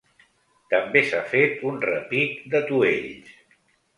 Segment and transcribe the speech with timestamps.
[0.73, 3.31] També s’ha fet un repic d’atuells.